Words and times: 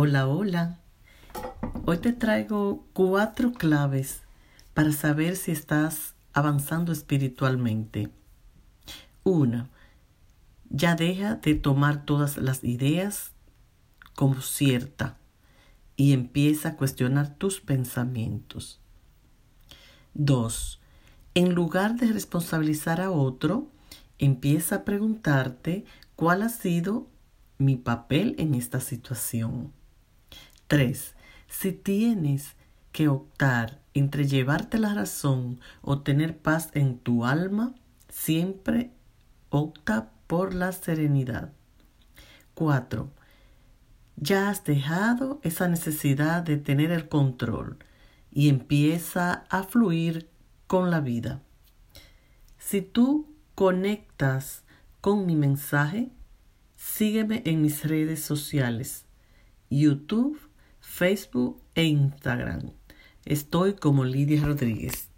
Hola, 0.00 0.28
hola. 0.28 0.78
Hoy 1.84 1.98
te 1.98 2.12
traigo 2.12 2.86
cuatro 2.92 3.52
claves 3.52 4.22
para 4.72 4.92
saber 4.92 5.34
si 5.34 5.50
estás 5.50 6.14
avanzando 6.32 6.92
espiritualmente. 6.92 8.08
Una, 9.24 9.68
ya 10.70 10.94
deja 10.94 11.34
de 11.34 11.56
tomar 11.56 12.04
todas 12.04 12.36
las 12.36 12.62
ideas 12.62 13.32
como 14.14 14.40
cierta 14.40 15.18
y 15.96 16.12
empieza 16.12 16.68
a 16.68 16.76
cuestionar 16.76 17.34
tus 17.34 17.60
pensamientos. 17.60 18.80
Dos, 20.14 20.78
en 21.34 21.54
lugar 21.54 21.96
de 21.96 22.12
responsabilizar 22.12 23.00
a 23.00 23.10
otro, 23.10 23.66
empieza 24.20 24.76
a 24.76 24.84
preguntarte 24.84 25.84
cuál 26.14 26.42
ha 26.42 26.50
sido 26.50 27.08
mi 27.58 27.74
papel 27.74 28.36
en 28.38 28.54
esta 28.54 28.78
situación. 28.78 29.72
3. 30.68 31.14
Si 31.48 31.72
tienes 31.72 32.54
que 32.92 33.08
optar 33.08 33.80
entre 33.94 34.26
llevarte 34.26 34.78
la 34.78 34.94
razón 34.94 35.60
o 35.82 36.02
tener 36.02 36.38
paz 36.38 36.70
en 36.74 36.98
tu 36.98 37.24
alma, 37.24 37.74
siempre 38.08 38.90
opta 39.50 40.10
por 40.26 40.54
la 40.54 40.72
serenidad. 40.72 41.52
4. 42.54 43.10
Ya 44.16 44.50
has 44.50 44.64
dejado 44.64 45.40
esa 45.42 45.68
necesidad 45.68 46.42
de 46.42 46.56
tener 46.56 46.90
el 46.90 47.08
control 47.08 47.78
y 48.30 48.48
empieza 48.48 49.46
a 49.48 49.62
fluir 49.62 50.28
con 50.66 50.90
la 50.90 51.00
vida. 51.00 51.40
Si 52.58 52.82
tú 52.82 53.34
conectas 53.54 54.64
con 55.00 55.24
mi 55.24 55.34
mensaje, 55.34 56.10
sígueme 56.76 57.42
en 57.46 57.62
mis 57.62 57.84
redes 57.84 58.22
sociales, 58.22 59.06
YouTube, 59.70 60.47
Facebook 60.88 61.60
e 61.74 61.84
Instagram. 61.84 62.72
Estoy 63.24 63.74
como 63.74 64.04
Lidia 64.04 64.44
Rodríguez. 64.44 65.10